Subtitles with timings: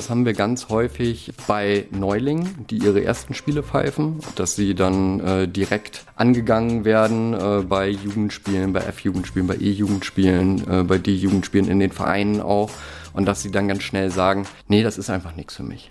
[0.00, 5.20] Das haben wir ganz häufig bei Neulingen, die ihre ersten Spiele pfeifen, dass sie dann
[5.20, 11.80] äh, direkt angegangen werden äh, bei Jugendspielen, bei F-Jugendspielen, bei E-Jugendspielen, äh, bei D-Jugendspielen in
[11.80, 12.70] den Vereinen auch
[13.12, 15.90] und dass sie dann ganz schnell sagen, nee, das ist einfach nichts für mich.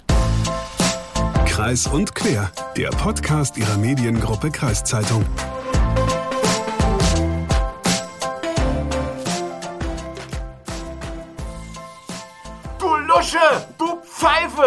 [1.46, 5.24] Kreis und Quer, der Podcast ihrer Mediengruppe Kreiszeitung.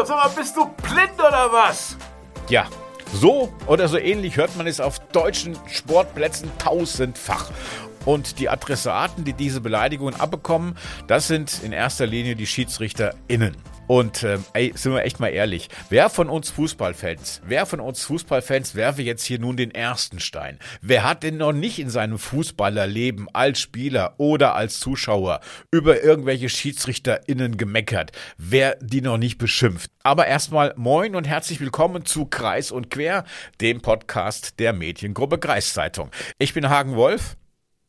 [0.03, 0.07] Pfeife!
[0.07, 1.97] Sag mal, bist du blind oder was?
[2.49, 2.67] Ja,
[3.13, 7.51] so oder so ähnlich hört man es auf deutschen Sportplätzen tausendfach.
[8.05, 13.57] Und die Adressaten, die diese Beleidigungen abbekommen, das sind in erster Linie die SchiedsrichterInnen.
[13.93, 18.03] Und ähm, ey, sind wir echt mal ehrlich, wer von uns Fußballfans, wer von uns
[18.05, 20.59] Fußballfans werfe jetzt hier nun den ersten Stein?
[20.81, 26.49] Wer hat denn noch nicht in seinem Fußballerleben als Spieler oder als Zuschauer über irgendwelche
[26.49, 28.13] SchiedsrichterInnen gemeckert?
[28.39, 29.91] Wer die noch nicht beschimpft?
[30.03, 33.25] Aber erstmal moin und herzlich willkommen zu Kreis und Quer,
[33.61, 36.11] dem Podcast der Mediengruppe Kreiszeitung.
[36.39, 37.37] Ich bin Hagen Wolf.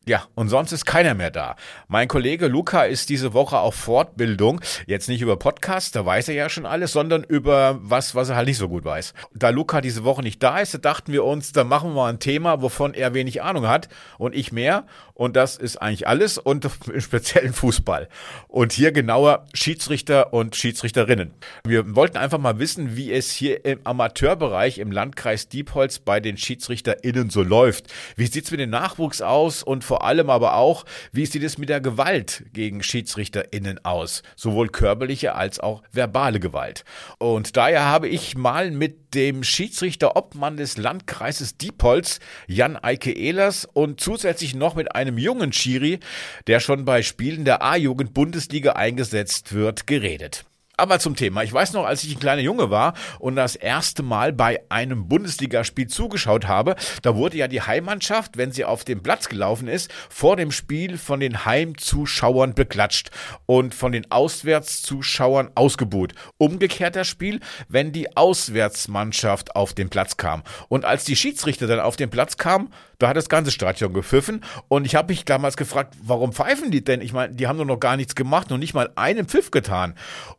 [0.06, 1.56] Ja, und sonst ist keiner mehr da.
[1.88, 4.60] Mein Kollege Luca ist diese Woche auf Fortbildung.
[4.86, 8.36] Jetzt nicht über Podcast, da weiß er ja schon alles, sondern über was, was er
[8.36, 9.14] halt nicht so gut weiß.
[9.34, 12.10] Da Luca diese Woche nicht da ist, da dachten wir uns, da machen wir mal
[12.10, 13.88] ein Thema, wovon er wenig Ahnung hat
[14.18, 14.86] und ich mehr.
[15.14, 18.10] Und das ist eigentlich alles und im speziellen Fußball.
[18.50, 21.32] Und hier genauer Schiedsrichter und Schiedsrichterinnen.
[21.66, 26.36] Wir wollten einfach mal wissen, wie es hier im Amateurbereich im Landkreis Diepholz bei den
[26.36, 27.94] SchiedsrichterInnen so läuft.
[28.18, 31.70] Wie sieht's mit dem Nachwuchs aus und vor allem aber auch, wie sieht es mit
[31.70, 34.24] der Gewalt gegen SchiedsrichterInnen aus?
[34.36, 36.84] Sowohl körperliche als auch verbale Gewalt.
[37.20, 44.02] Und daher habe ich mal mit dem Schiedsrichter-Obmann des Landkreises Diepholz, Jan Eike Ehlers, und
[44.02, 46.00] zusätzlich noch mit einem jungen Schiri,
[46.48, 50.44] der schon bei Spielen der A-Jugend-Bundesliga eingesetzt wird, geredet.
[50.76, 51.44] Aber zum Thema.
[51.44, 55.08] Ich weiß noch, als ich ein kleiner Junge war und das erste Mal bei einem
[55.08, 59.92] Bundesligaspiel zugeschaut habe, da wurde ja die Heimmannschaft, wenn sie auf dem Platz gelaufen ist,
[60.10, 63.12] vor dem Spiel von den Heimzuschauern beklatscht
[63.46, 66.16] und von den Auswärtszuschauern ausgebuht.
[66.40, 70.42] Umgekehrt das Spiel, wenn die Auswärtsmannschaft auf den Platz kam.
[70.70, 72.74] Und als die Schiedsrichter dann auf den Platz kamen,
[73.04, 74.46] da hat das ganze Stadion gepfiffen.
[74.70, 77.02] Und ich habe mich damals gefragt, warum pfeifen die denn?
[77.02, 79.96] Ich meine, die haben doch noch gar nichts gemacht, noch nicht mal einen Pfiff getan.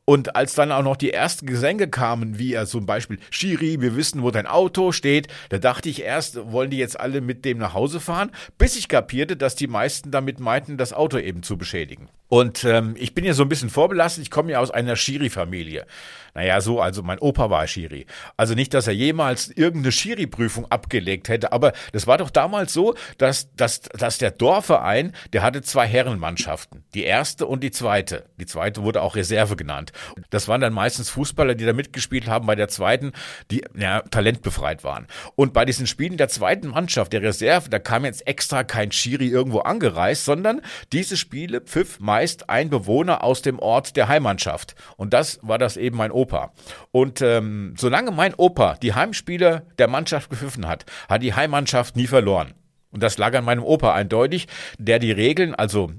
[0.06, 3.96] Und als dann auch noch die ersten Gesänge kamen, wie ja zum Beispiel, Shiri, wir
[3.96, 7.58] wissen, wo dein Auto steht, da dachte ich erst, wollen die jetzt alle mit dem
[7.58, 11.56] nach Hause fahren, bis ich kapierte, dass die meisten damit meinten, das Auto eben zu
[11.56, 12.08] beschädigen.
[12.28, 15.86] Und ähm, ich bin ja so ein bisschen vorbelastet, ich komme ja aus einer Schiri-Familie.
[16.34, 18.06] Naja, so, also mein Opa war Schiri.
[18.36, 22.96] Also nicht, dass er jemals irgendeine Schiri-Prüfung abgelegt hätte, aber das war doch damals so,
[23.18, 26.82] dass, dass, dass der Dorfverein, der hatte zwei Herrenmannschaften.
[26.94, 28.24] Die erste und die zweite.
[28.40, 29.92] Die zweite wurde auch Reserve genannt.
[30.30, 33.12] Das waren dann meistens Fußballer, die da mitgespielt haben bei der zweiten,
[33.50, 35.06] die ja, talentbefreit waren.
[35.34, 39.26] Und bei diesen Spielen der zweiten Mannschaft, der Reserve, da kam jetzt extra kein Schiri
[39.26, 40.60] irgendwo angereist, sondern
[40.92, 44.74] diese Spiele pfiff meist ein Bewohner aus dem Ort der Heimmannschaft.
[44.96, 46.52] Und das war das eben mein Opa.
[46.90, 52.06] Und ähm, solange mein Opa die Heimspiele der Mannschaft gepfiffen hat, hat die Heimmannschaft nie
[52.06, 52.54] verloren.
[52.90, 54.46] Und das lag an meinem Opa eindeutig,
[54.78, 55.90] der die Regeln, also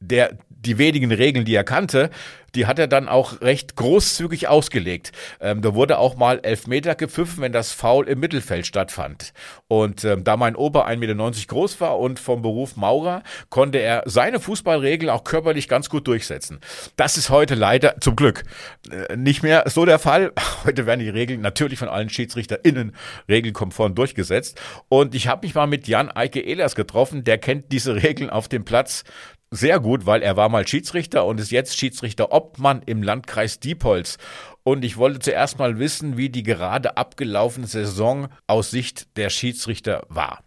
[0.00, 2.10] der die wenigen Regeln, die er kannte,
[2.54, 5.12] die hat er dann auch recht großzügig ausgelegt.
[5.40, 9.32] Ähm, da wurde auch mal Elfmeter gepfiffen, wenn das Foul im Mittelfeld stattfand.
[9.68, 14.02] Und ähm, da mein Opa 1,90 Meter groß war und vom Beruf Maurer, konnte er
[14.06, 16.60] seine Fußballregeln auch körperlich ganz gut durchsetzen.
[16.96, 18.42] Das ist heute leider zum Glück
[18.90, 20.32] äh, nicht mehr so der Fall.
[20.64, 22.94] Heute werden die Regeln natürlich von allen SchiedsrichterInnen
[23.28, 24.60] regelkonform durchgesetzt.
[24.88, 28.48] Und ich habe mich mal mit Jan Eike Ehlers getroffen, der kennt diese Regeln auf
[28.48, 29.04] dem Platz
[29.50, 34.18] sehr gut, weil er war mal Schiedsrichter und ist jetzt Schiedsrichter Obmann im Landkreis Diepholz.
[34.62, 40.06] Und ich wollte zuerst mal wissen, wie die gerade abgelaufene Saison aus Sicht der Schiedsrichter
[40.08, 40.44] war.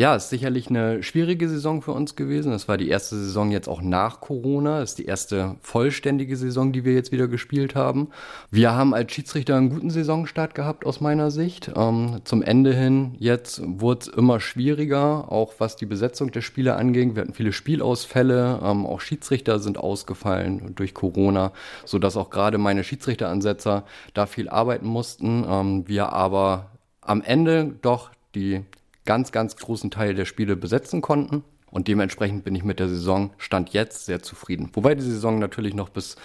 [0.00, 2.52] Ja, ist sicherlich eine schwierige Saison für uns gewesen.
[2.52, 4.80] Das war die erste Saison jetzt auch nach Corona.
[4.80, 8.08] Das ist die erste vollständige Saison, die wir jetzt wieder gespielt haben.
[8.50, 11.70] Wir haben als Schiedsrichter einen guten Saisonstart gehabt aus meiner Sicht.
[11.76, 16.76] Ähm, zum Ende hin jetzt wurde es immer schwieriger, auch was die Besetzung der Spiele
[16.76, 17.14] anging.
[17.14, 21.52] Wir hatten viele Spielausfälle, ähm, auch Schiedsrichter sind ausgefallen durch Corona,
[21.84, 25.44] sodass auch gerade meine Schiedsrichteransetzer da viel arbeiten mussten.
[25.46, 26.70] Ähm, wir aber
[27.02, 28.62] am Ende doch die
[29.04, 31.44] ganz, ganz großen Teil der Spiele besetzen konnten.
[31.70, 34.70] Und dementsprechend bin ich mit der Saison Stand jetzt sehr zufrieden.
[34.72, 36.16] Wobei die Saison natürlich noch bis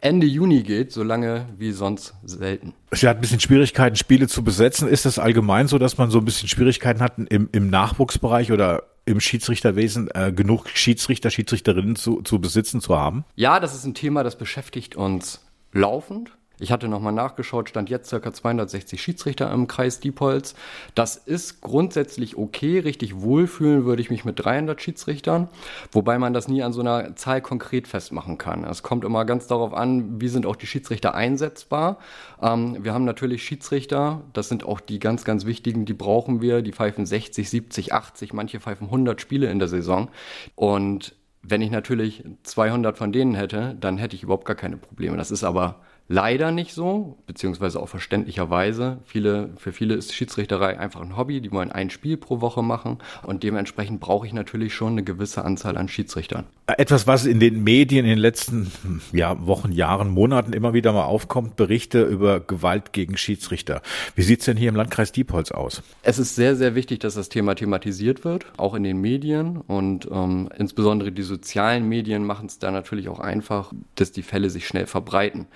[0.00, 2.74] Ende Juni geht, so lange wie sonst selten.
[2.92, 4.88] Sie hat ein bisschen Schwierigkeiten, Spiele zu besetzen.
[4.88, 8.84] Ist das allgemein so, dass man so ein bisschen Schwierigkeiten hat im, im Nachwuchsbereich oder
[9.04, 13.24] im Schiedsrichterwesen äh, genug Schiedsrichter, Schiedsrichterinnen zu, zu besitzen, zu haben?
[13.34, 16.36] Ja, das ist ein Thema, das beschäftigt uns laufend.
[16.62, 18.32] Ich hatte nochmal nachgeschaut, stand jetzt ca.
[18.32, 20.54] 260 Schiedsrichter im Kreis Diepholz.
[20.94, 22.78] Das ist grundsätzlich okay.
[22.78, 25.48] Richtig wohlfühlen würde ich mich mit 300 Schiedsrichtern,
[25.90, 28.62] wobei man das nie an so einer Zahl konkret festmachen kann.
[28.62, 31.98] Es kommt immer ganz darauf an, wie sind auch die Schiedsrichter einsetzbar.
[32.40, 36.62] Ähm, wir haben natürlich Schiedsrichter, das sind auch die ganz, ganz wichtigen, die brauchen wir.
[36.62, 40.10] Die pfeifen 60, 70, 80, manche pfeifen 100 Spiele in der Saison.
[40.54, 45.16] Und wenn ich natürlich 200 von denen hätte, dann hätte ich überhaupt gar keine Probleme.
[45.16, 48.98] Das ist aber leider nicht so, beziehungsweise auch verständlicherweise.
[49.04, 52.98] Viele, für viele ist Schiedsrichterei einfach ein Hobby, die wollen ein Spiel pro Woche machen
[53.22, 56.44] und dementsprechend brauche ich natürlich schon eine gewisse Anzahl an Schiedsrichtern.
[56.66, 58.70] Etwas, was in den Medien in den letzten
[59.12, 63.82] ja, Wochen, Jahren, Monaten immer wieder mal aufkommt, Berichte über Gewalt gegen Schiedsrichter.
[64.14, 65.82] Wie sieht es denn hier im Landkreis Diepholz aus?
[66.02, 70.08] Es ist sehr, sehr wichtig, dass das Thema thematisiert wird, auch in den Medien und
[70.10, 74.66] ähm, insbesondere die sozialen Medien machen es da natürlich auch einfach, dass die Fälle sich
[74.66, 75.46] schnell verbreiten.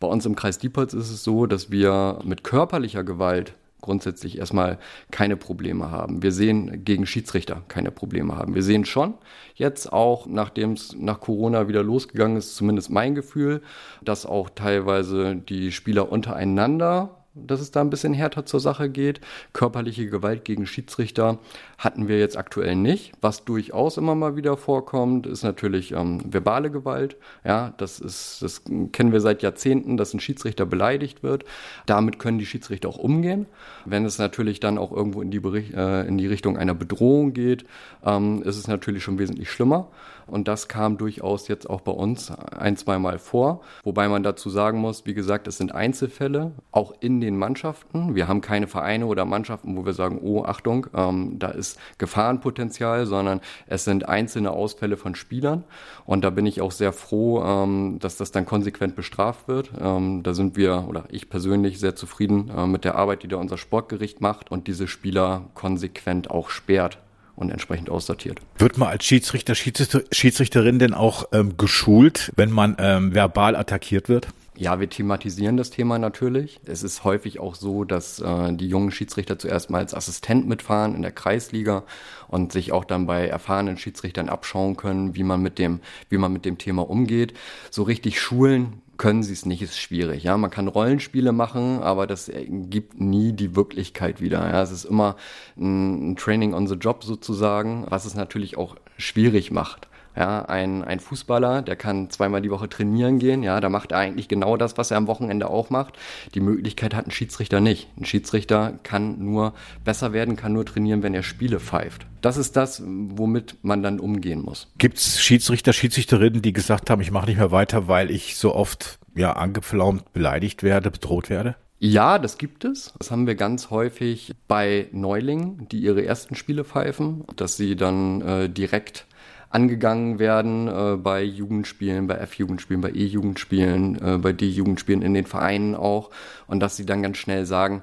[0.00, 4.78] Bei uns im Kreis Diepholz ist es so, dass wir mit körperlicher Gewalt grundsätzlich erstmal
[5.10, 6.22] keine Probleme haben.
[6.22, 8.54] Wir sehen gegen Schiedsrichter keine Probleme haben.
[8.54, 9.14] Wir sehen schon
[9.54, 13.62] jetzt auch, nachdem es nach Corona wieder losgegangen ist, zumindest mein Gefühl,
[14.02, 19.20] dass auch teilweise die Spieler untereinander dass es da ein bisschen härter zur Sache geht.
[19.52, 21.38] Körperliche Gewalt gegen Schiedsrichter
[21.78, 23.12] hatten wir jetzt aktuell nicht.
[23.20, 27.16] Was durchaus immer mal wieder vorkommt, ist natürlich ähm, verbale Gewalt.
[27.44, 28.62] Ja, das ist, das
[28.92, 31.44] kennen wir seit Jahrzehnten, dass ein Schiedsrichter beleidigt wird.
[31.84, 33.46] Damit können die Schiedsrichter auch umgehen.
[33.84, 37.32] Wenn es natürlich dann auch irgendwo in die, Bericht, äh, in die Richtung einer Bedrohung
[37.32, 37.64] geht,
[38.04, 39.88] ähm, ist es natürlich schon wesentlich schlimmer.
[40.26, 43.60] Und das kam durchaus jetzt auch bei uns ein, zweimal vor.
[43.84, 48.14] Wobei man dazu sagen muss, wie gesagt, es sind Einzelfälle, auch in den Mannschaften.
[48.14, 53.06] Wir haben keine Vereine oder Mannschaften, wo wir sagen, oh, Achtung, ähm, da ist Gefahrenpotenzial,
[53.06, 55.64] sondern es sind einzelne Ausfälle von Spielern.
[56.04, 59.70] Und da bin ich auch sehr froh, ähm, dass das dann konsequent bestraft wird.
[59.80, 63.36] Ähm, da sind wir, oder ich persönlich, sehr zufrieden äh, mit der Arbeit, die da
[63.36, 66.98] unser Sportgericht macht und diese Spieler konsequent auch sperrt
[67.36, 68.40] und entsprechend aussortiert.
[68.58, 74.08] Wird man als Schiedsrichter, Schiedsrichter Schiedsrichterin denn auch ähm, geschult, wenn man ähm, verbal attackiert
[74.08, 74.28] wird?
[74.58, 76.60] Ja, wir thematisieren das Thema natürlich.
[76.64, 80.94] Es ist häufig auch so, dass äh, die jungen Schiedsrichter zuerst mal als Assistent mitfahren
[80.94, 81.84] in der Kreisliga
[82.28, 86.32] und sich auch dann bei erfahrenen Schiedsrichtern abschauen können, wie man mit dem, wie man
[86.32, 87.34] mit dem Thema umgeht.
[87.70, 90.22] So richtig schulen können sie es nicht, ist schwierig.
[90.24, 94.38] Ja, man kann Rollenspiele machen, aber das gibt nie die Wirklichkeit wieder.
[94.48, 95.16] Ja, es ist immer
[95.56, 99.88] ein Training on the Job sozusagen, was es natürlich auch schwierig macht.
[100.16, 103.98] Ja, ein, ein Fußballer, der kann zweimal die Woche trainieren gehen, ja, da macht er
[103.98, 105.98] eigentlich genau das, was er am Wochenende auch macht.
[106.34, 107.88] Die Möglichkeit hat ein Schiedsrichter nicht.
[107.98, 109.52] Ein Schiedsrichter kann nur
[109.84, 112.06] besser werden, kann nur trainieren, wenn er Spiele pfeift.
[112.22, 114.68] Das ist das, womit man dann umgehen muss.
[114.78, 118.54] Gibt es Schiedsrichter, Schiedsrichterinnen, die gesagt haben, ich mache nicht mehr weiter, weil ich so
[118.54, 121.56] oft ja angepflaumt, beleidigt werde, bedroht werde?
[121.78, 122.94] Ja, das gibt es.
[122.98, 128.22] Das haben wir ganz häufig bei Neulingen, die ihre ersten Spiele pfeifen, dass sie dann
[128.22, 129.05] äh, direkt
[129.50, 135.74] angegangen werden äh, bei Jugendspielen, bei F-Jugendspielen, bei E-Jugendspielen, äh, bei D-Jugendspielen in den Vereinen
[135.74, 136.10] auch
[136.46, 137.82] und dass sie dann ganz schnell sagen,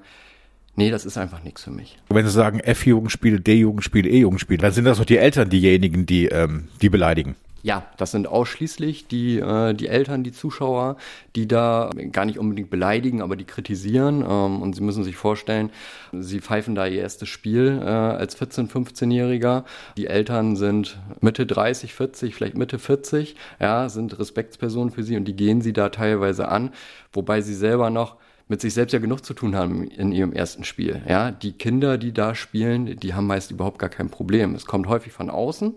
[0.76, 1.98] nee, das ist einfach nichts für mich.
[2.10, 6.68] Wenn Sie sagen F-Jugendspiele, D-Jugendspiele, E-Jugendspiele, dann sind das doch die Eltern diejenigen, die ähm,
[6.82, 7.36] die beleidigen.
[7.64, 10.98] Ja, das sind ausschließlich die, äh, die Eltern, die Zuschauer,
[11.38, 14.22] die da gar nicht unbedingt beleidigen, aber die kritisieren.
[14.22, 15.70] Ähm, und Sie müssen sich vorstellen,
[16.12, 19.64] Sie pfeifen da Ihr erstes Spiel äh, als 14-, 15-Jähriger.
[19.96, 25.24] Die Eltern sind Mitte 30, 40, vielleicht Mitte 40, ja, sind Respektspersonen für Sie und
[25.26, 26.72] die gehen Sie da teilweise an,
[27.14, 28.18] wobei Sie selber noch
[28.50, 31.02] mit sich selbst ja genug zu tun haben in ihrem ersten Spiel.
[31.08, 34.54] Ja, die Kinder, die da spielen, die haben meist überhaupt gar kein Problem.
[34.54, 35.76] Es kommt häufig von außen.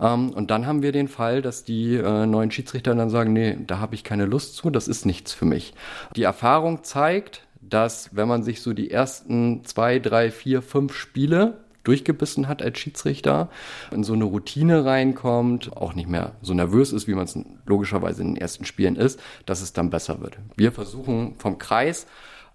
[0.00, 3.56] Ähm, und dann haben wir den Fall, dass die äh, neuen Schiedsrichter dann sagen, nee,
[3.66, 5.74] da habe ich keine Lust zu, das ist nichts für mich.
[6.16, 11.58] Die Erfahrung zeigt, dass wenn man sich so die ersten zwei, drei, vier, fünf Spiele
[11.84, 13.48] durchgebissen hat als Schiedsrichter,
[13.90, 18.22] in so eine Routine reinkommt, auch nicht mehr so nervös ist, wie man es logischerweise
[18.22, 20.38] in den ersten Spielen ist, dass es dann besser wird.
[20.56, 22.06] Wir versuchen vom Kreis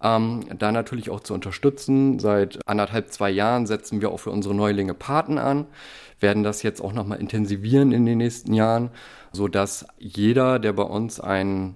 [0.01, 2.19] ähm, da natürlich auch zu unterstützen.
[2.19, 5.65] Seit anderthalb, zwei Jahren setzen wir auch für unsere Neulinge Paten an,
[6.19, 8.91] werden das jetzt auch nochmal intensivieren in den nächsten Jahren,
[9.31, 11.75] sodass jeder, der bei uns einen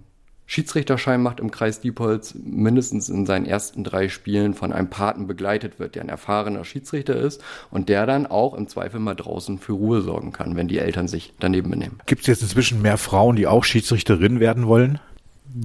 [0.50, 5.77] Schiedsrichterschein macht im Kreis Diepholz, mindestens in seinen ersten drei Spielen von einem Paten begleitet
[5.77, 9.74] wird, der ein erfahrener Schiedsrichter ist und der dann auch im Zweifel mal draußen für
[9.74, 12.00] Ruhe sorgen kann, wenn die Eltern sich daneben benehmen.
[12.08, 15.00] Gibt es jetzt inzwischen mehr Frauen, die auch Schiedsrichterin werden wollen?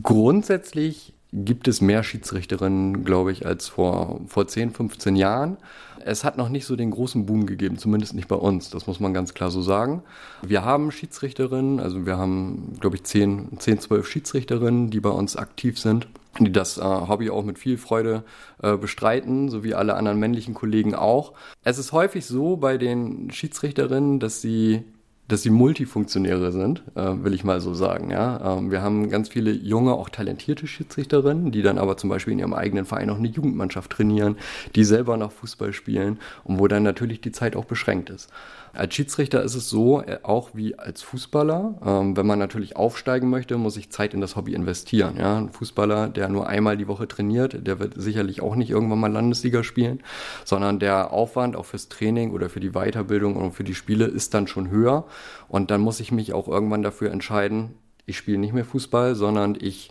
[0.02, 5.56] Grundsätzlich gibt es mehr Schiedsrichterinnen, glaube ich, als vor, vor 10, 15 Jahren.
[6.04, 9.00] Es hat noch nicht so den großen Boom gegeben, zumindest nicht bei uns, das muss
[9.00, 10.02] man ganz klar so sagen.
[10.42, 15.36] Wir haben Schiedsrichterinnen, also wir haben, glaube ich, 10, 10 12 Schiedsrichterinnen, die bei uns
[15.36, 16.06] aktiv sind
[16.40, 18.24] die das äh, Hobby auch mit viel Freude
[18.62, 21.32] äh, bestreiten, so wie alle anderen männlichen Kollegen auch.
[21.62, 24.82] Es ist häufig so bei den Schiedsrichterinnen, dass sie
[25.28, 28.10] dass sie Multifunktionäre sind, äh, will ich mal so sagen.
[28.10, 28.58] Ja?
[28.58, 32.40] Ähm, wir haben ganz viele junge, auch talentierte Schiedsrichterinnen, die dann aber zum Beispiel in
[32.40, 34.36] ihrem eigenen Verein auch eine Jugendmannschaft trainieren,
[34.74, 38.30] die selber noch Fußball spielen und wo dann natürlich die Zeit auch beschränkt ist.
[38.74, 43.30] Als Schiedsrichter ist es so, äh, auch wie als Fußballer, ähm, wenn man natürlich aufsteigen
[43.30, 45.16] möchte, muss ich Zeit in das Hobby investieren.
[45.16, 45.38] Ja?
[45.38, 49.12] Ein Fußballer, der nur einmal die Woche trainiert, der wird sicherlich auch nicht irgendwann mal
[49.12, 50.00] Landesliga spielen,
[50.44, 54.34] sondern der Aufwand auch fürs Training oder für die Weiterbildung und für die Spiele ist
[54.34, 55.06] dann schon höher.
[55.48, 57.74] Und dann muss ich mich auch irgendwann dafür entscheiden,
[58.06, 59.90] ich spiele nicht mehr Fußball, sondern ich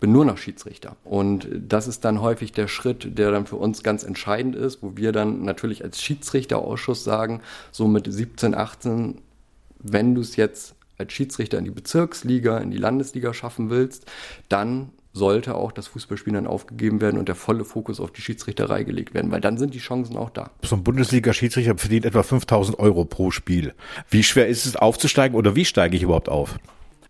[0.00, 0.96] bin nur noch Schiedsrichter.
[1.04, 4.96] Und das ist dann häufig der Schritt, der dann für uns ganz entscheidend ist, wo
[4.96, 9.20] wir dann natürlich als Schiedsrichterausschuss sagen, so mit 17, 18,
[9.78, 14.10] wenn du es jetzt als Schiedsrichter in die Bezirksliga, in die Landesliga schaffen willst,
[14.48, 18.84] dann sollte auch das Fußballspielen dann aufgegeben werden und der volle Fokus auf die Schiedsrichterei
[18.84, 20.50] gelegt werden, weil dann sind die Chancen auch da.
[20.62, 23.74] So ein Bundesliga-Schiedsrichter verdient etwa 5000 Euro pro Spiel.
[24.08, 26.58] Wie schwer ist es aufzusteigen oder wie steige ich überhaupt auf?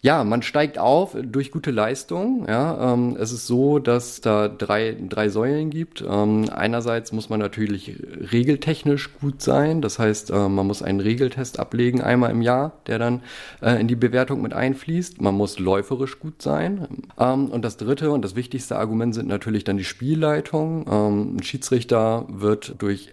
[0.05, 2.45] Ja, man steigt auf durch gute Leistung.
[2.49, 6.03] Ja, ähm, es ist so, dass da drei, drei Säulen gibt.
[6.03, 7.99] Ähm, einerseits muss man natürlich
[8.33, 9.81] regeltechnisch gut sein.
[9.81, 13.23] Das heißt, äh, man muss einen Regeltest ablegen einmal im Jahr, der dann
[13.61, 15.21] äh, in die Bewertung mit einfließt.
[15.21, 16.89] Man muss läuferisch gut sein.
[17.17, 20.85] Ähm, und das dritte und das wichtigste Argument sind natürlich dann die Spielleitung.
[20.91, 23.13] Ähm, ein Schiedsrichter wird durch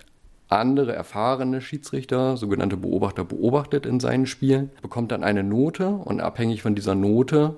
[0.49, 6.61] andere erfahrene Schiedsrichter, sogenannte Beobachter, beobachtet in seinen Spielen, bekommt dann eine Note und abhängig
[6.61, 7.55] von dieser Note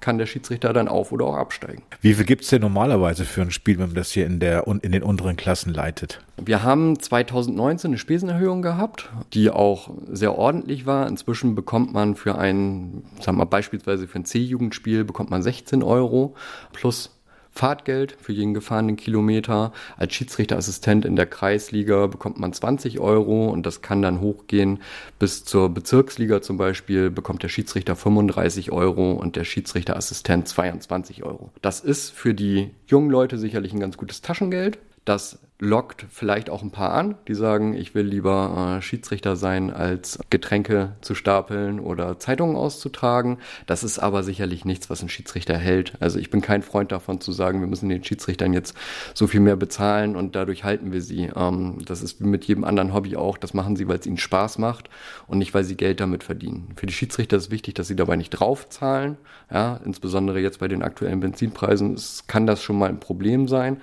[0.00, 1.82] kann der Schiedsrichter dann auf oder auch absteigen.
[2.00, 4.66] Wie viel gibt es denn normalerweise für ein Spiel, wenn man das hier in, der,
[4.66, 6.20] in den unteren Klassen leitet?
[6.42, 11.06] Wir haben 2019 eine Spesenerhöhung gehabt, die auch sehr ordentlich war.
[11.06, 16.34] Inzwischen bekommt man für ein, sagen wir beispielsweise für ein C-Jugendspiel bekommt man 16 Euro
[16.72, 17.19] plus
[17.52, 19.72] Fahrtgeld für jeden gefahrenen Kilometer.
[19.96, 24.80] Als Schiedsrichterassistent in der Kreisliga bekommt man 20 Euro und das kann dann hochgehen
[25.18, 31.50] bis zur Bezirksliga zum Beispiel bekommt der Schiedsrichter 35 Euro und der Schiedsrichterassistent 22 Euro.
[31.62, 34.78] Das ist für die jungen Leute sicherlich ein ganz gutes Taschengeld.
[35.04, 39.70] Das lockt vielleicht auch ein paar an, die sagen, ich will lieber äh, Schiedsrichter sein,
[39.70, 43.38] als Getränke zu stapeln oder Zeitungen auszutragen.
[43.66, 45.92] Das ist aber sicherlich nichts, was ein Schiedsrichter hält.
[46.00, 48.74] Also ich bin kein Freund davon zu sagen, wir müssen den Schiedsrichtern jetzt
[49.12, 51.30] so viel mehr bezahlen und dadurch halten wir sie.
[51.36, 53.36] Ähm, das ist wie mit jedem anderen Hobby auch.
[53.36, 54.88] Das machen sie, weil es ihnen Spaß macht
[55.26, 56.72] und nicht, weil sie Geld damit verdienen.
[56.76, 59.18] Für die Schiedsrichter ist wichtig, dass sie dabei nicht draufzahlen.
[59.52, 63.82] Ja, insbesondere jetzt bei den aktuellen Benzinpreisen ist, kann das schon mal ein Problem sein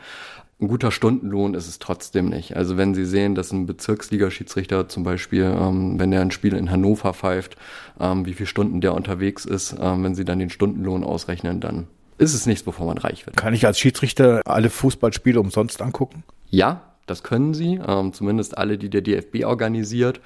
[0.60, 2.58] ein guter Stundenlohn ist es trotzdem nicht.
[2.58, 6.72] Also wenn Sie sehen, dass ein Bezirksligaschiedsrichter zum Beispiel, ähm, wenn er ein Spiel in
[6.72, 7.58] Hannover pfeift,
[8.00, 11.88] ähm, wie viele Stunden der unterwegs ist, ähm, wenn Sie dann den Stundenlohn ausrechnen, dann
[12.18, 13.38] ist es nichts, bevor man reich wird.
[13.38, 16.24] Kann ich als Schiedsrichter alle Fußballspiele umsonst angucken?
[16.50, 17.80] Ja, das können Sie.
[17.88, 20.22] Ähm, zumindest alle, die der DFB organisiert,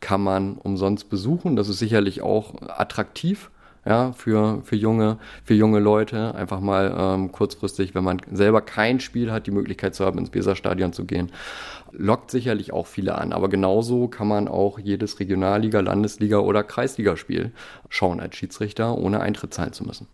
[0.00, 1.56] kann man umsonst besuchen.
[1.56, 3.50] Das ist sicherlich auch attraktiv
[3.86, 6.34] ja, für, für, junge, für junge Leute.
[6.34, 10.32] Einfach mal ähm, kurzfristig, wenn man selber kein Spiel hat, die Möglichkeit zu haben, ins
[10.32, 11.30] Weserstadion zu gehen.
[11.92, 13.32] Lockt sicherlich auch viele an.
[13.32, 17.52] Aber genauso kann man auch jedes Regionalliga, Landesliga oder Kreisligaspiel
[17.88, 20.08] schauen als Schiedsrichter, ohne Eintritt zahlen zu müssen.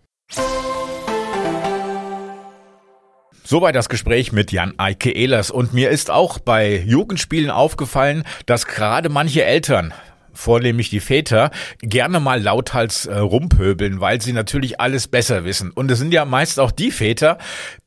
[3.45, 5.50] Soweit das Gespräch mit Jan Eike Ehlers.
[5.50, 9.93] Und mir ist auch bei Jugendspielen aufgefallen, dass gerade manche Eltern
[10.40, 15.70] vornehmlich die Väter, gerne mal lauthals äh, rumpöbeln, weil sie natürlich alles besser wissen.
[15.70, 17.38] Und es sind ja meist auch die Väter,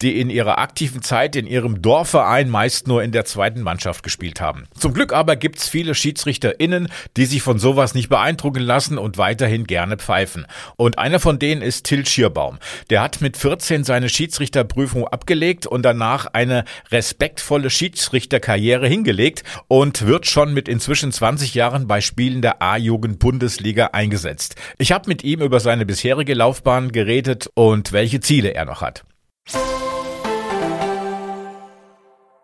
[0.01, 4.41] die in ihrer aktiven Zeit in ihrem Dorfverein meist nur in der zweiten Mannschaft gespielt
[4.41, 4.65] haben.
[4.77, 9.65] Zum Glück aber gibt's viele SchiedsrichterInnen, die sich von sowas nicht beeindrucken lassen und weiterhin
[9.65, 10.45] gerne pfeifen.
[10.75, 12.59] Und einer von denen ist Till Schierbaum.
[12.89, 20.27] Der hat mit 14 seine Schiedsrichterprüfung abgelegt und danach eine respektvolle Schiedsrichterkarriere hingelegt und wird
[20.27, 24.55] schon mit inzwischen 20 Jahren bei Spielen Spielen der A-Jugend-Bundesliga eingesetzt.
[24.77, 29.03] Ich habe mit ihm über seine bisherige Laufbahn geredet und welche Ziele er noch hat.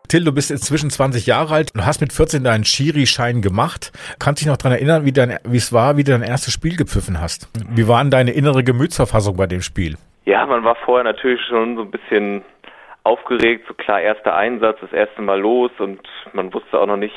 [0.10, 3.92] Till, du bist inzwischen 20 Jahre alt und hast mit 14 deinen Schiri-Schein gemacht.
[4.18, 6.76] Kannst dich noch daran erinnern, wie, dein, wie es war, wie du dein erstes Spiel
[6.76, 7.48] gepfiffen hast?
[7.70, 9.98] Wie war denn deine innere Gemütsverfassung bei dem Spiel?
[10.26, 12.44] Ja, man war vorher natürlich schon so ein bisschen
[13.04, 16.02] aufgeregt, so klar, erster Einsatz, das erste Mal los und
[16.34, 17.16] man wusste auch noch nicht,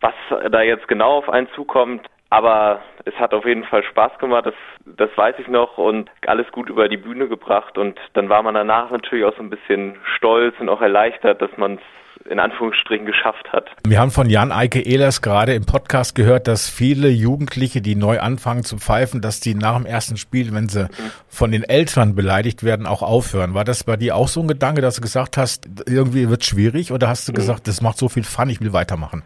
[0.00, 0.14] was
[0.50, 2.06] da jetzt genau auf einen zukommt.
[2.28, 6.50] Aber es hat auf jeden Fall Spaß gemacht, das, das weiß ich noch und alles
[6.50, 9.96] gut über die Bühne gebracht und dann war man danach natürlich auch so ein bisschen
[10.16, 11.82] stolz und auch erleichtert, dass man es
[12.28, 13.70] in Anführungsstrichen geschafft hat.
[13.86, 18.20] Wir haben von Jan Eike Ehlers gerade im Podcast gehört, dass viele Jugendliche, die neu
[18.20, 20.88] anfangen zu pfeifen, dass die nach dem ersten Spiel, wenn sie
[21.28, 23.54] von den Eltern beleidigt werden, auch aufhören.
[23.54, 26.48] War das bei dir auch so ein Gedanke, dass du gesagt hast, irgendwie wird es
[26.48, 27.36] schwierig oder hast du mhm.
[27.36, 29.22] gesagt, das macht so viel Fun, ich will weitermachen?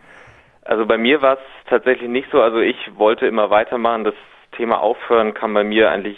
[0.70, 2.40] Also bei mir war es tatsächlich nicht so.
[2.40, 4.04] Also ich wollte immer weitermachen.
[4.04, 4.14] Das
[4.52, 6.16] Thema Aufhören kam bei mir eigentlich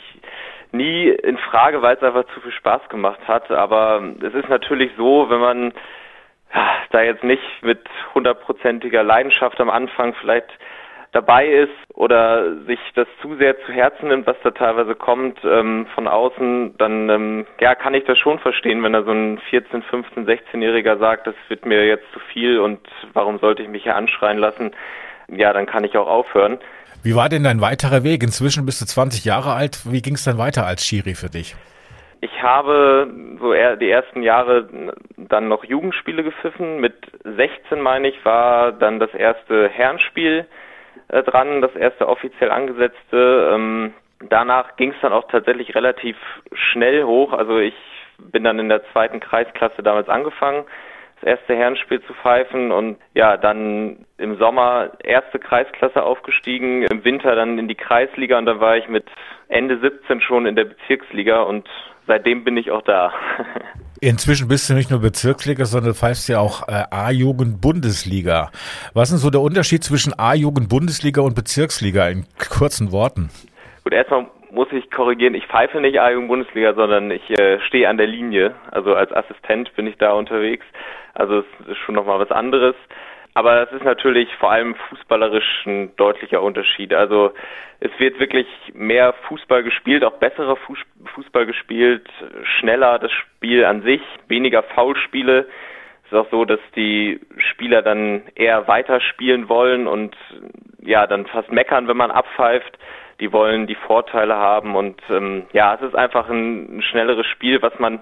[0.72, 3.50] nie in Frage, weil es einfach zu viel Spaß gemacht hat.
[3.50, 5.72] Aber es ist natürlich so, wenn man
[6.90, 7.80] da jetzt nicht mit
[8.14, 10.50] hundertprozentiger Leidenschaft am Anfang vielleicht
[11.12, 15.86] dabei ist oder sich das zu sehr zu Herzen nimmt, was da teilweise kommt ähm,
[15.94, 19.82] von außen, dann ähm, ja, kann ich das schon verstehen, wenn da so ein 14,
[19.82, 22.80] 15, 16-Jähriger sagt, das wird mir jetzt zu viel und
[23.12, 24.72] warum sollte ich mich hier anschreien lassen?
[25.28, 26.58] Ja, dann kann ich auch aufhören.
[27.02, 28.22] Wie war denn dein weiterer Weg?
[28.22, 29.80] Inzwischen bist du 20 Jahre alt.
[29.90, 31.54] Wie ging es dann weiter als Schiri für dich?
[32.20, 34.68] Ich habe so eher die ersten Jahre
[35.16, 36.80] dann noch Jugendspiele gepfiffen.
[36.80, 40.46] Mit 16 meine ich war dann das erste Herrenspiel
[41.08, 43.50] äh, dran, das erste offiziell angesetzte.
[43.52, 43.94] Ähm,
[44.28, 46.16] danach ging es dann auch tatsächlich relativ
[46.52, 47.32] schnell hoch.
[47.32, 47.74] Also ich
[48.18, 50.64] bin dann in der zweiten Kreisklasse damals angefangen,
[51.20, 57.34] das erste Herrenspiel zu pfeifen und ja, dann im Sommer erste Kreisklasse aufgestiegen, im Winter
[57.34, 59.06] dann in die Kreisliga und dann war ich mit
[59.48, 61.68] Ende 17 schon in der Bezirksliga und
[62.06, 63.12] seitdem bin ich auch da.
[64.04, 68.50] Inzwischen bist du nicht nur Bezirksliga, sondern pfeifst ja auch äh, A-Jugend-Bundesliga.
[68.94, 73.30] Was ist so der Unterschied zwischen A-Jugend-Bundesliga und Bezirksliga in kurzen Worten?
[73.84, 78.08] Gut, erstmal muss ich korrigieren, ich pfeife nicht A-Jugend-Bundesliga, sondern ich äh, stehe an der
[78.08, 78.56] Linie.
[78.72, 80.66] Also als Assistent bin ich da unterwegs.
[81.14, 82.74] Also es ist schon nochmal was anderes.
[83.34, 86.92] Aber es ist natürlich vor allem fußballerisch ein deutlicher Unterschied.
[86.92, 87.32] Also
[87.80, 90.56] es wird wirklich mehr Fußball gespielt, auch besserer
[91.14, 92.06] Fußball gespielt,
[92.58, 95.48] schneller das Spiel an sich, weniger Foulspiele.
[96.04, 100.14] Es ist auch so, dass die Spieler dann eher weiterspielen wollen und
[100.82, 102.78] ja, dann fast meckern, wenn man abpfeift.
[103.18, 107.62] Die wollen die Vorteile haben und ähm, ja, es ist einfach ein, ein schnelleres Spiel,
[107.62, 108.00] was man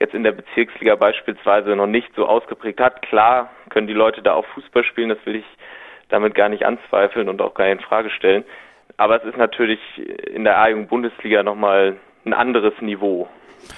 [0.00, 3.02] jetzt in der Bezirksliga beispielsweise noch nicht so ausgeprägt hat.
[3.02, 5.44] Klar können die Leute da auch Fußball spielen, das will ich
[6.08, 8.44] damit gar nicht anzweifeln und auch gar nicht in Frage stellen.
[8.96, 9.78] Aber es ist natürlich
[10.34, 13.28] in der A-Jugend-Bundesliga nochmal ein anderes Niveau.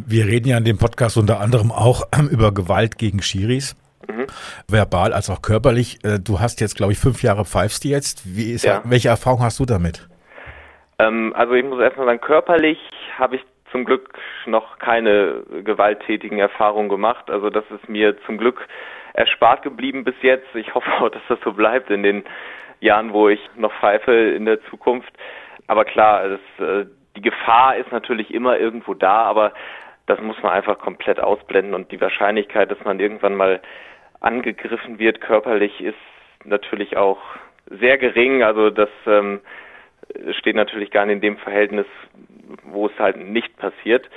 [0.06, 3.76] Wir reden ja in dem Podcast unter anderem auch über Gewalt gegen Schiris.
[4.08, 4.26] Mhm.
[4.68, 5.98] Verbal als auch körperlich.
[6.04, 8.24] Äh, du hast jetzt, glaube ich, fünf Jahre pfeifst du jetzt.
[8.64, 8.82] Ja.
[8.84, 10.08] Welche Erfahrung hast du damit?
[10.98, 12.78] Ähm, also ich muss erstmal sagen, körperlich
[13.16, 17.30] habe ich zum Glück noch keine gewalttätigen Erfahrungen gemacht.
[17.30, 18.68] Also das ist mir zum Glück
[19.14, 20.54] erspart geblieben bis jetzt.
[20.54, 22.24] Ich hoffe auch, dass das so bleibt in den
[22.80, 25.12] Jahren, wo ich noch pfeife in der Zukunft.
[25.66, 29.52] Aber klar, das, äh, die Gefahr ist natürlich immer irgendwo da, aber
[30.06, 33.60] das muss man einfach komplett ausblenden und die Wahrscheinlichkeit, dass man irgendwann mal
[34.20, 35.96] angegriffen wird körperlich, ist
[36.44, 37.20] natürlich auch
[37.66, 38.42] sehr gering.
[38.42, 39.40] Also das ähm,
[40.38, 41.86] steht natürlich gar nicht in dem Verhältnis,
[42.64, 44.08] wo es halt nicht passiert.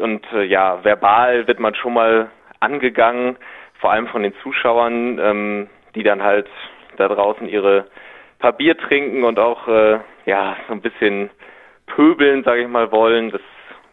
[0.00, 3.36] Und äh, ja, verbal wird man schon mal angegangen,
[3.80, 6.48] vor allem von den Zuschauern, ähm, die dann halt
[6.96, 7.86] da draußen ihre
[8.38, 11.30] paar Bier trinken und auch äh, ja so ein bisschen
[11.86, 13.30] pöbeln, sage ich mal, wollen.
[13.30, 13.40] Das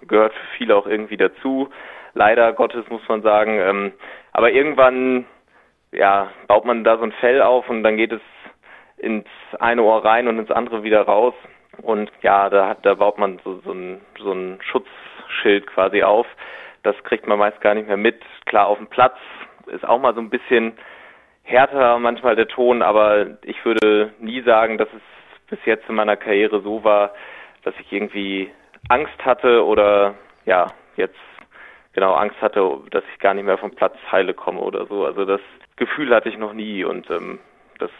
[0.07, 1.69] gehört für viele auch irgendwie dazu.
[2.13, 3.59] Leider Gottes muss man sagen.
[3.59, 3.93] Ähm,
[4.31, 5.25] aber irgendwann
[5.91, 8.21] ja baut man da so ein Fell auf und dann geht es
[8.99, 9.27] ins
[9.59, 11.33] eine Ohr rein und ins andere wieder raus.
[11.81, 16.27] Und ja, da, da baut man so, so, ein, so ein Schutzschild quasi auf.
[16.83, 18.21] Das kriegt man meist gar nicht mehr mit.
[18.45, 19.15] Klar, auf dem Platz
[19.67, 20.73] ist auch mal so ein bisschen
[21.43, 25.01] härter manchmal der Ton, aber ich würde nie sagen, dass es
[25.49, 27.13] bis jetzt in meiner Karriere so war,
[27.63, 28.51] dass ich irgendwie
[28.87, 31.17] Angst hatte oder ja, jetzt
[31.93, 35.05] genau Angst hatte, dass ich gar nicht mehr vom Platz heile komme oder so.
[35.05, 35.41] Also das
[35.75, 37.39] Gefühl hatte ich noch nie und ähm,
[37.79, 37.91] das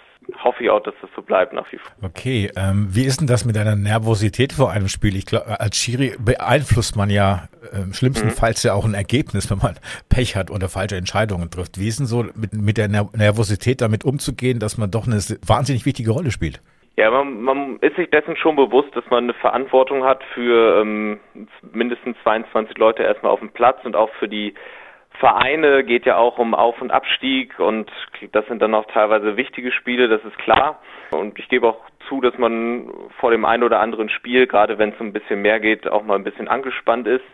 [0.43, 1.91] hoffe ich auch, dass das so bleibt nach wie vor.
[2.01, 5.15] Okay, ähm, wie ist denn das mit deiner Nervosität vor einem Spiel?
[5.15, 8.67] Ich glaube, als Schiri beeinflusst man ja äh, schlimmstenfalls mhm.
[8.67, 9.75] ja auch ein Ergebnis, wenn man
[10.09, 11.79] Pech hat oder falsche Entscheidungen trifft.
[11.79, 15.85] Wie ist denn so mit, mit der Nervosität damit umzugehen, dass man doch eine wahnsinnig
[15.85, 16.61] wichtige Rolle spielt?
[16.99, 21.19] Ja, man, man ist sich dessen schon bewusst, dass man eine Verantwortung hat für ähm,
[21.71, 24.53] mindestens 22 Leute erstmal auf dem Platz und auch für die
[25.19, 27.91] Vereine geht ja auch um Auf- und Abstieg und
[28.31, 30.79] das sind dann auch teilweise wichtige Spiele, das ist klar.
[31.11, 34.89] Und ich gebe auch zu, dass man vor dem einen oder anderen Spiel, gerade wenn
[34.89, 37.25] es um ein bisschen mehr geht, auch mal ein bisschen angespannt ist.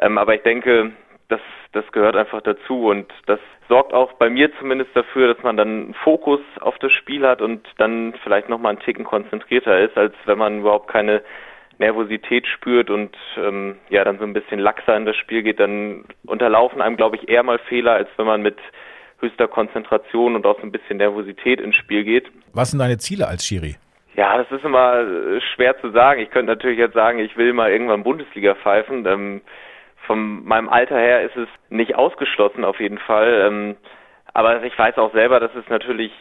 [0.00, 0.92] Ähm, aber ich denke,
[1.28, 1.40] das,
[1.72, 5.94] das gehört einfach dazu und das sorgt auch bei mir zumindest dafür, dass man dann
[6.04, 10.36] Fokus auf das Spiel hat und dann vielleicht nochmal einen Ticken konzentrierter ist, als wenn
[10.36, 11.22] man überhaupt keine
[11.82, 16.04] Nervosität spürt und ähm, ja dann so ein bisschen laxer in das Spiel geht, dann
[16.24, 18.56] unterlaufen einem, glaube ich, eher mal Fehler, als wenn man mit
[19.20, 22.30] höchster Konzentration und auch so ein bisschen Nervosität ins Spiel geht.
[22.52, 23.76] Was sind deine Ziele als Schiri?
[24.14, 26.20] Ja, das ist immer äh, schwer zu sagen.
[26.20, 29.06] Ich könnte natürlich jetzt sagen, ich will mal irgendwann Bundesliga pfeifen.
[29.06, 29.40] Ähm,
[30.06, 33.46] von meinem Alter her ist es nicht ausgeschlossen auf jeden Fall.
[33.46, 33.76] Ähm,
[34.34, 36.12] aber ich weiß auch selber, dass es natürlich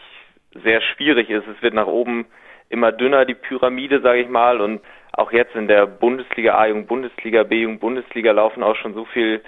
[0.64, 1.48] sehr schwierig ist.
[1.48, 2.26] Es wird nach oben
[2.70, 4.62] immer dünner, die Pyramide, sage ich mal.
[4.62, 4.82] Und
[5.14, 9.06] auch jetzt in der Bundesliga A, Jung Bundesliga B, Jung Bundesliga laufen auch schon so
[9.06, 9.42] viel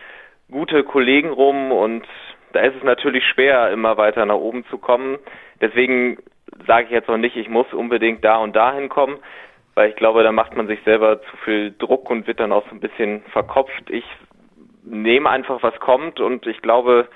[0.52, 2.06] gute Kollegen rum und
[2.52, 5.17] da ist es natürlich schwer, immer weiter nach oben zu kommen.
[5.62, 6.17] Deswegen
[6.67, 9.17] sage ich jetzt noch nicht, ich muss unbedingt da und dahin kommen,
[9.73, 12.65] weil ich glaube, da macht man sich selber zu viel Druck und wird dann auch
[12.69, 13.89] so ein bisschen verkopft.
[13.89, 14.06] Ich
[14.84, 17.08] nehme einfach, was kommt und ich glaube,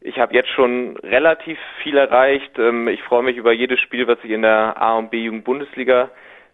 [0.00, 2.58] ich habe jetzt schon relativ viel erreicht.
[2.58, 5.44] Ähm, ich freue mich über jedes Spiel, was ich in der A und B Jugend
[5.44, 6.10] Bundesliga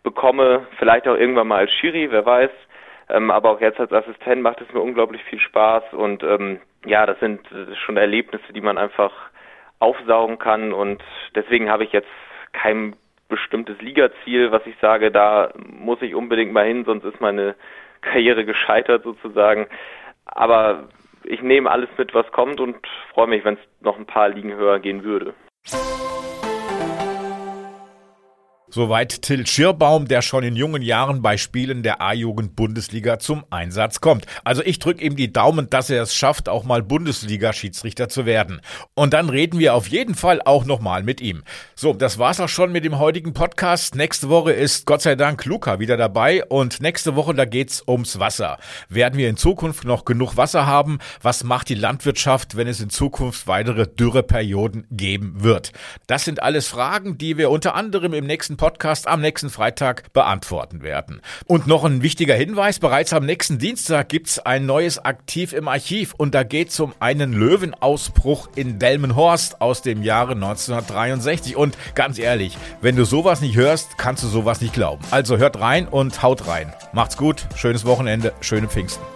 [0.07, 0.69] bekomme.
[0.79, 2.51] Vielleicht auch irgendwann mal als Schiri, wer weiß.
[3.09, 7.07] Ähm, aber auch jetzt als Assistent macht es mir unglaublich viel Spaß und ähm, ja,
[7.07, 7.41] das sind
[7.85, 9.13] schon Erlebnisse, die man einfach
[9.79, 11.03] aufsaugen kann und
[11.35, 12.09] deswegen habe ich jetzt
[12.53, 12.97] kein
[13.29, 17.55] bestimmtes Ligaziel, was ich sage, da muss ich unbedingt mal hin, sonst ist meine
[18.01, 19.67] Karriere gescheitert sozusagen.
[20.25, 20.89] Aber
[21.25, 22.77] ich nehme alles mit, was kommt und
[23.13, 25.35] freue mich, wenn es noch ein paar Ligen höher gehen würde.
[28.69, 34.27] Soweit Till Schirbaum, der schon in jungen Jahren bei Spielen der A-Jugend-Bundesliga zum Einsatz kommt.
[34.43, 38.61] Also ich drücke ihm die Daumen, dass er es schafft, auch mal Bundesliga-Schiedsrichter zu werden.
[38.95, 41.45] Und dann reden wir auf jeden Fall auch nochmal mit ihm.
[41.77, 43.95] So, das war's auch schon mit dem heutigen Podcast.
[43.95, 48.19] Nächste Woche ist Gott sei Dank Luca wieder dabei und nächste Woche, da geht's ums
[48.19, 48.59] Wasser.
[48.89, 50.99] Werden wir in Zukunft noch genug Wasser haben?
[51.23, 55.73] Was macht die Landwirtschaft, wenn es in Zukunft weitere Dürreperioden geben wird?
[56.09, 60.13] Das sind alles Fragen, die wir unter anderem im nächsten Podcast Podcast am nächsten Freitag
[60.13, 61.23] beantworten werden.
[61.47, 66.15] Und noch ein wichtiger Hinweis, bereits am nächsten Dienstag gibt's ein neues Aktiv im Archiv
[66.17, 71.57] und da geht's um einen Löwenausbruch in Delmenhorst aus dem Jahre 1963.
[71.57, 75.03] Und ganz ehrlich, wenn du sowas nicht hörst, kannst du sowas nicht glauben.
[75.11, 76.73] Also hört rein und haut rein.
[76.93, 79.16] Macht's gut, schönes Wochenende, schöne Pfingsten.